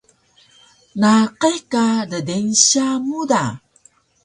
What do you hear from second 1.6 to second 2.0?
ka